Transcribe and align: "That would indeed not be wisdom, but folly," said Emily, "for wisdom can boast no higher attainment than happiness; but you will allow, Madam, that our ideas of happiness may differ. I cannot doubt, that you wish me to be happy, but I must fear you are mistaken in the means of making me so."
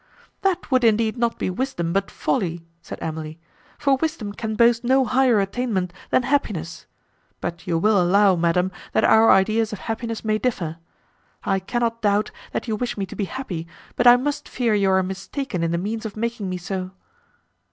"That 0.41 0.71
would 0.71 0.83
indeed 0.83 1.15
not 1.15 1.37
be 1.37 1.51
wisdom, 1.51 1.93
but 1.93 2.09
folly," 2.09 2.65
said 2.81 2.97
Emily, 3.03 3.37
"for 3.77 3.97
wisdom 3.97 4.33
can 4.33 4.55
boast 4.55 4.83
no 4.83 5.05
higher 5.05 5.39
attainment 5.39 5.93
than 6.09 6.23
happiness; 6.23 6.87
but 7.39 7.67
you 7.67 7.77
will 7.77 8.01
allow, 8.01 8.35
Madam, 8.35 8.71
that 8.93 9.03
our 9.03 9.29
ideas 9.29 9.71
of 9.71 9.77
happiness 9.77 10.25
may 10.25 10.39
differ. 10.39 10.77
I 11.43 11.59
cannot 11.59 12.01
doubt, 12.01 12.31
that 12.51 12.67
you 12.67 12.75
wish 12.75 12.97
me 12.97 13.05
to 13.05 13.15
be 13.15 13.25
happy, 13.25 13.67
but 13.95 14.07
I 14.07 14.15
must 14.17 14.49
fear 14.49 14.73
you 14.73 14.89
are 14.89 15.03
mistaken 15.03 15.61
in 15.61 15.69
the 15.69 15.77
means 15.77 16.03
of 16.03 16.17
making 16.17 16.49
me 16.49 16.57
so." 16.57 16.89